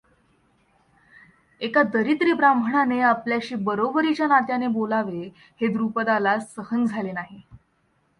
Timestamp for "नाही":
7.11-7.41